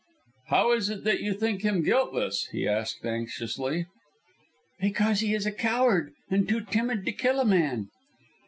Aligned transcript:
"How 0.47 0.71
is 0.71 0.89
it 0.89 1.03
that 1.03 1.21
you 1.21 1.31
think 1.35 1.61
him 1.61 1.83
guiltless?" 1.83 2.47
he 2.47 2.67
asked 2.67 3.05
anxiously. 3.05 3.85
"Because 4.79 5.19
he 5.19 5.35
is 5.35 5.45
a 5.45 5.51
coward, 5.51 6.11
and 6.27 6.49
too 6.49 6.61
timid 6.61 7.05
to 7.05 7.11
kill 7.11 7.39
a 7.39 7.45
man." 7.45 7.87